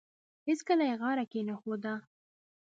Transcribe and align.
هیڅکله 0.47 0.83
یې 0.89 0.95
غاړه 1.01 1.23
کښېنښوده. 1.31 1.93